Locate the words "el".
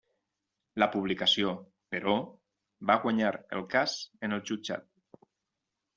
3.59-3.65, 4.39-4.43